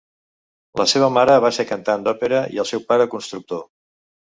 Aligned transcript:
La 0.81 0.85
seva 0.93 1.09
mare 1.17 1.35
va 1.45 1.51
ser 1.59 1.67
cantant 1.73 2.07
d'òpera 2.09 2.41
i 2.57 2.65
el 2.65 2.69
seu 2.73 2.85
pare 2.91 3.09
constructor. 3.15 3.65